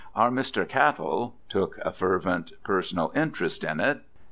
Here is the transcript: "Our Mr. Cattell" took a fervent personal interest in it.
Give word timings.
"Our 0.15 0.31
Mr. 0.31 0.67
Cattell" 0.67 1.35
took 1.47 1.77
a 1.85 1.91
fervent 1.91 2.53
personal 2.63 3.11
interest 3.13 3.63
in 3.63 3.79
it. 3.79 3.99